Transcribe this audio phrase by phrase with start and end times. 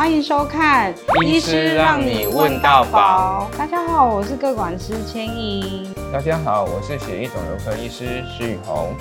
[0.00, 3.50] 欢迎收看《医师让你问到宝》。
[3.58, 5.92] 大家好，我是个管师千盈。
[6.10, 8.94] 大家好，我是血液肿瘤科医师施宇洪。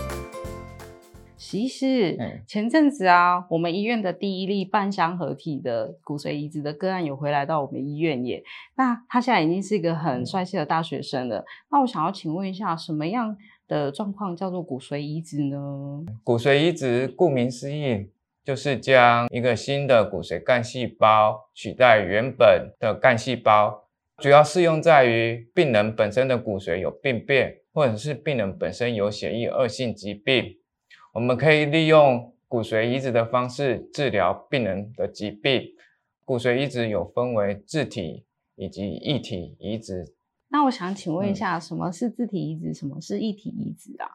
[1.37, 8.43] 其实前阵子啊，我们医院的第一例半相合体的骨髓移植的个案有回来到我们医院耶。
[8.75, 11.45] 那他现在已经是一个很帅气的大学生了。
[11.71, 13.37] 那我想要请问一下，什么样
[13.69, 16.03] 的状况叫做骨髓移植呢？
[16.25, 18.09] 骨髓移植顾名思义，
[18.49, 30.57] 就是将一个新的骨髓干细胞取代原本的干细胞，主要适用在于病人本身的骨髓有病变，或者是病人本身有血液恶性疾病。
[31.13, 35.61] 我们可以利用骨髓移植的方式治疗病人的疾病。
[36.25, 40.15] 骨髓移植有分为自体以及异体移植。
[40.47, 42.73] 那我想请问一下，什么是自体移植？
[42.73, 44.09] 什么是异体移植啊？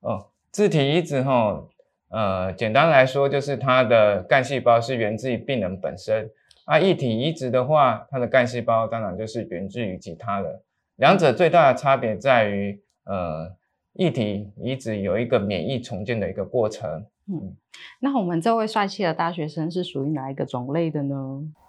[0.00, 1.66] 哦，自体移植哈，
[2.08, 6.30] 呃，简单来说就是它的干细胞是源自于病人本身。
[6.64, 10.62] 啊，异体移植的话，它的干细胞当然就是源自于其他的。
[10.96, 13.56] 两者最大的差别在于，呃。
[13.94, 17.04] 异体移植有一个免疫重建的一个过程。
[17.26, 17.56] 嗯，
[17.98, 21.16] 那我们这位帅气的大学生是属于哪一个种类的呢？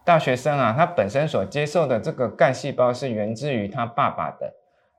[0.06, 4.54] 大学生啊，他本身所接受的这个干细胞是源自于他爸爸的，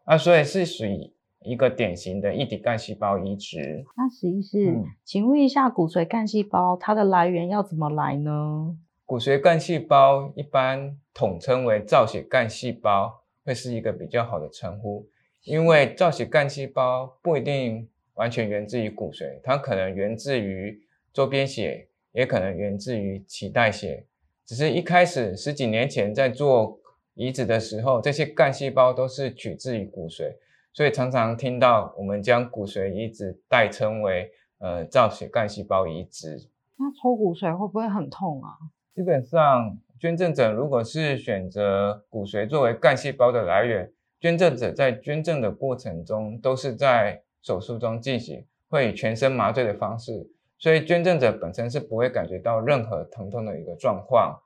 [0.06, 1.12] 啊，所以是属于
[1.44, 3.84] 一个典型的异体干细胞移植。
[3.96, 8.76] 那实际是，嗯，请问一下，骨髓干细胞它的来源要怎么来呢？
[9.06, 15.06] 骨髓干细胞一般统称为造血干细胞，会是一个比较好的称呼。
[15.44, 20.78] 因为造血干细胞不一定完全源自于骨髓，它可能源自于
[21.12, 24.04] 周边血，也可能源自于脐带血。
[24.44, 26.78] 只是一开始十几年前在做
[27.14, 30.34] 移植的时候，这些干细胞都是取自于骨髓，
[30.80, 36.48] 所以常常听到我们将骨髓移植代称为呃造血干细胞移植。
[36.78, 38.56] 那抽骨髓会不会很痛啊？
[38.94, 43.92] 基本上，捐赠者如果是选择骨髓作为干细胞的来源。
[44.22, 54.40] 捐赠者在捐赠的过程中都是在手术中进行，会以全身麻醉的方式，所以捐赠者本身是不会感觉到任何疼痛的一个状况。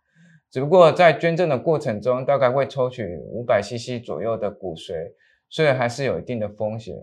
[0.51, 5.13] 只不过在捐赠的过程中，大概会抽取五百 CC 左右的骨髓，
[5.55, 6.97] 所以还是有一定的风险。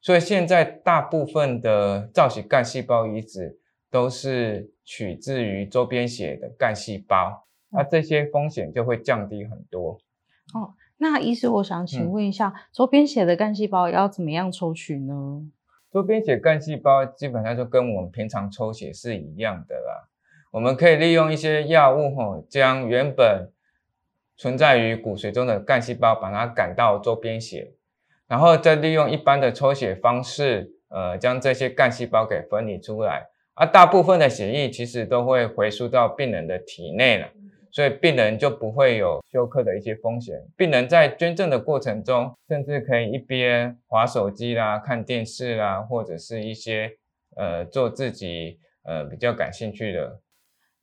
[0.00, 3.58] 所以现在大部分的造血干细胞移植
[3.90, 9.98] 都是取自于周边血的干细胞，那这些风险就会降低很多。
[10.54, 10.72] 哦。
[10.96, 15.42] 那医师，我想请问一下，嗯、周边血的干细胞要怎么样抽取呢？
[15.92, 20.08] 周边血干细胞基本上就跟我们平常抽血是一样的啦。
[20.50, 23.50] 我们可以利用一些药物，吼，将原本
[24.38, 27.74] 存在于骨髓中的干细胞，把它赶到周边血，
[28.30, 33.26] 然后再利用一般的抽血方式，呃，将这些干细胞给分离出来。
[33.54, 37.26] 而大部分的血液其实都会回输到病人的体内了。
[37.72, 40.36] 所以病人就不会有休克的一些风险。
[40.56, 46.92] 病人在捐赠的过程中，甚至可以一边划手机啦、看电视啦，或者是一些
[47.36, 50.20] 呃做自己呃比较感兴趣的。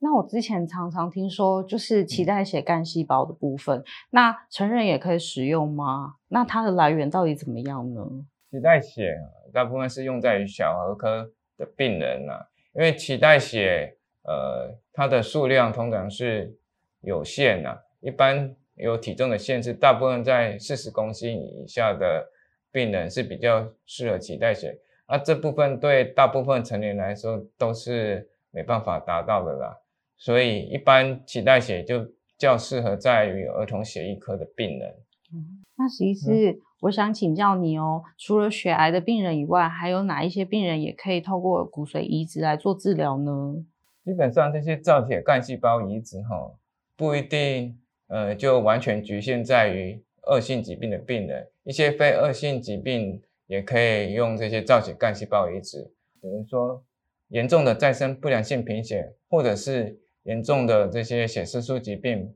[0.00, 6.14] 那我之前常常听说，就是脐带血干细胞的部分，那成人也可以使用吗？
[6.28, 8.02] 那它的来源到底怎么样呢？
[8.50, 9.16] 脐带血
[9.52, 16.54] 大部分是用在于小儿科的病人呐，因为脐带血呃它的数量通常是。
[17.02, 22.28] 有限的、啊，一般有体重的限制，大部分在四十公斤以下的
[22.72, 24.76] 病人是比较适合脐带血，
[25.06, 29.78] 而这部分对大部分成年人来说都是没办法达到的啦，
[30.18, 32.06] 所以一般脐带血就
[32.36, 34.94] 较适合在于儿童血液科的病人。
[35.32, 43.64] 嗯，那其实我想请教你哦，除了血癌的病人以外，还有哪一些病人也可以透过骨髓移植来做治疗呢？
[44.04, 46.54] 基本上这些造血干细胞移植哈。
[46.96, 56.82] 不一定，呃，就完全局限在于恶性疾病的病人，一些非恶性疾病也可以用这些造血干细胞移植，比如说
[57.28, 62.34] 严重的再生不良性贫血，或者是严重的这些血色素疾病，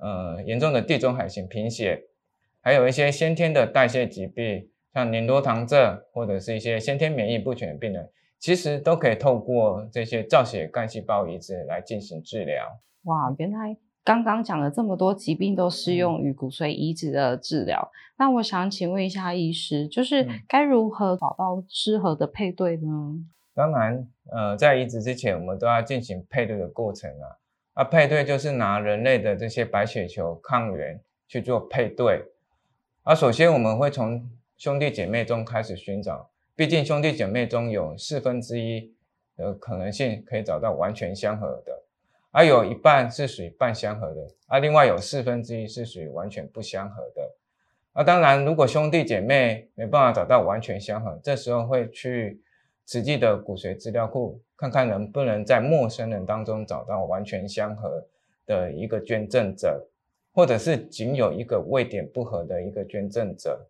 [0.00, 2.00] 呃，严重的地中海型贫血，
[2.62, 8.08] 还有一些先天的代谢疾病，像粘多糖症或者是一些先天免疫不全的病人，
[8.38, 12.64] 其实都可以透过这些造血干细胞移植来进行治疗。
[13.02, 13.76] 哇，原来。
[14.04, 17.88] 刚刚讲了这么多疾病都适用于骨髓移植的治疗，
[18.18, 23.14] 那我想请问一下医师，就是该如何找到适合的配对呢？
[23.54, 27.26] 当然，呃，在移植之前，我们都要进行配对的过程啊。
[27.74, 32.22] 啊，配对就是拿人类的这些白血球抗原去做配对。
[33.02, 38.94] 啊，首先我们会从兄弟姐妹中开始寻找，毕竟兄弟姐妹中有四分之一
[39.36, 41.82] 的可能性可以找到完全相合的。
[42.30, 47.30] 啊、有一半是属于半相合的，啊、另外有四分之一是属于完全不相合的。
[47.92, 52.40] 啊，当然，如果兄弟姐妹没办法找到完全相合，这时候会去
[52.86, 58.06] 实际的骨髓资料库看看能不能在陌生人当中找到完全相合
[58.46, 59.88] 的一个捐赠者，
[60.32, 63.68] 或者是仅有一个位点不合的一个捐赠者。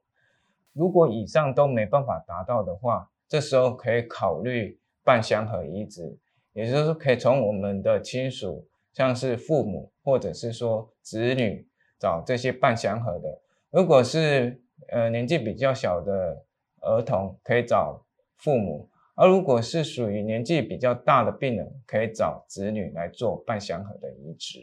[0.73, 6.17] 如果以上都没办法达到的话，这时候可以考虑半相合移植，
[6.55, 11.67] 也就是说，可以从我们的亲属，像是父母或者是说子女，
[11.99, 13.41] 找这些半相合的。
[13.71, 16.43] 如果是呃年纪比较小的
[16.81, 18.05] 儿童，可以找
[18.37, 24.61] 父母；而如果是属于年纪比较大的病人，可以找子女来做半相合的移植。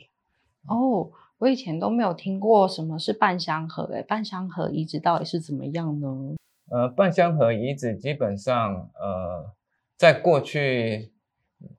[0.68, 6.36] 哦，我以前都没有听过什么是半相合，诶，半相合移植到底是怎么样呢？
[6.70, 9.54] 呃，半相合移植基本上，呃，
[9.98, 11.12] 在过去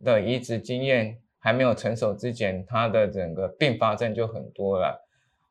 [0.02, 5.06] 的移植经验还没有成熟之前，它的整个并发症就很多了。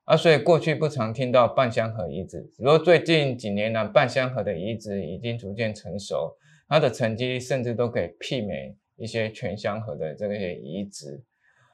[0.06, 6.36] 啊，所以过去不常听到半相合移植，只不过最近几年呢，半相合的移植已经逐渐成熟，
[6.70, 11.20] 它的成绩甚至都可以媲美一些全相合的这个些移植，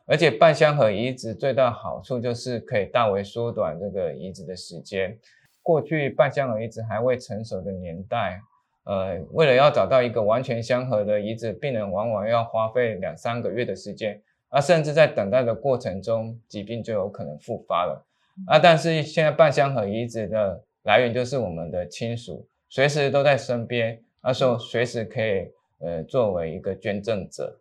[0.05, 5.19] 而且半相合移植最大好处就是可以大为缩短这个移植的时间。
[5.61, 8.39] 过去半相合移植还未成熟的年代，
[8.85, 18.05] 呃，为了要找到一个完全相合的移植，病人往往要花费两三个月的时间，啊，甚至在等待的过程中，疾病就有可能复发了。
[18.45, 27.59] 啊，但是现在半相合移植的来源就是我们的亲属，随时都在身边，那时候随时可以呃作为一个捐赠者。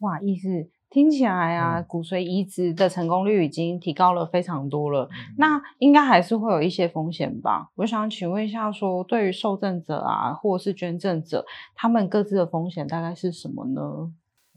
[0.00, 0.48] 哇，意思
[0.88, 5.04] 听起来啊，骨髓移植的成功率已经提高了非常多了。
[5.04, 7.70] 嗯、那应该还是会有一些风险吧？
[7.76, 11.46] 我想请问一下说，说对于受赠者啊，或是捐赠者，
[11.76, 13.80] 他们各自的风险大概是什么呢？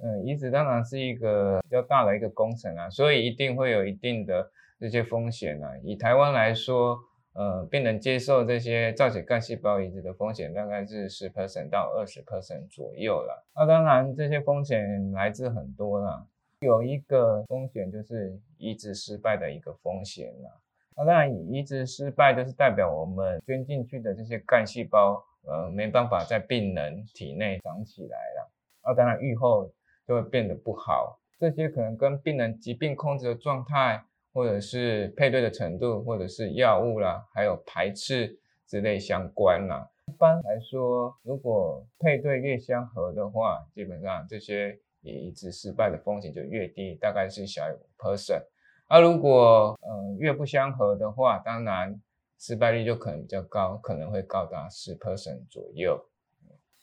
[0.02, 4.50] 嗯，移植当然是一个比较大的一个工程啊，所以一定会有一定的。
[4.80, 6.98] 这些风险呢、啊，以台湾来说，
[7.34, 13.44] 呃，病人接受这些造血干细胞移植的风险大概是十 percent 到二十 percent 左右了。
[13.56, 16.24] 那、当然，这些风险来自很多啦，
[16.60, 20.62] 有一个风险就是移植失败的一个风险了。
[20.96, 28.52] 那、当然，移植失败就是代表我们捐进去的这些干细胞，呃，没办法在病人体内长起来了。
[28.86, 29.68] 那、当然，预后
[30.08, 31.20] 就会变得不好。
[31.40, 34.04] 这些可能跟病人疾病控制的状态。
[34.34, 38.38] 或者是配对的程度，或者是药物啦，还有排斥
[38.68, 39.88] 之类相关啦。
[40.08, 48.44] 一般来说，如果配对越相合的话，基本上这些移植失败的风险就越低，大概是小于五 percent。
[48.88, 52.02] 而如果嗯越不相合的话，当然
[52.38, 55.98] 失败率就可能比较高，可能会高达十 percent 左右。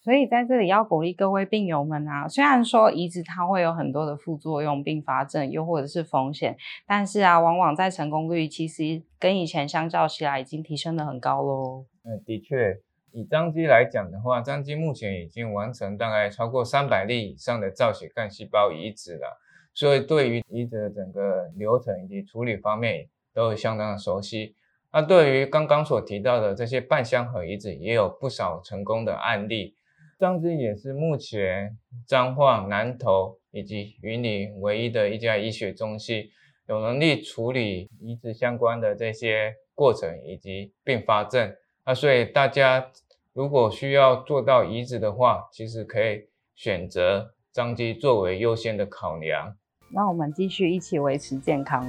[0.02, 6.56] 所以在这里要鼓励各位病友们啊，虽然说移植它会有很多的副作用、并发症，又或者是风险，
[6.86, 11.84] 但是啊，往往在成功率其实跟以前相较起来已经提升得很高喽。
[12.04, 12.80] 嗯，的确，
[13.12, 19.38] 以张基来讲的话，张基目前已经完成大概超过三百例以上的造血干细胞移植了，
[19.74, 24.56] 所以对于移植的整个流程以及处理方面都相当的熟悉。
[24.92, 29.74] 那对于刚刚所提到的这些半相合移植，也有不少成功的案例。
[30.20, 36.28] 彰基也是目前彰化、南投以及云林唯一的一家医学中心，
[36.68, 41.56] 有能力处理移植相关的这些过程以及并发症。
[41.86, 42.92] 那所以大家
[43.32, 49.56] 如果需要做到移植的话，其实可以选择张基作为优先的考量。
[49.90, 51.82] 那我们继续一起维持健康。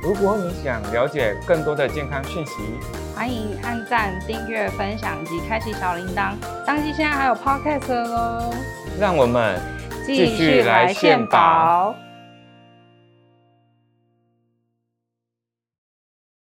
[0.00, 2.62] 如果你想了解更多的健康讯息，
[3.18, 6.34] 欢迎按赞、订阅、分享及开启小铃铛。
[6.64, 8.54] 张记现在还有 Podcast 喽，
[8.96, 9.60] 让我们
[10.06, 11.96] 继续来献宝。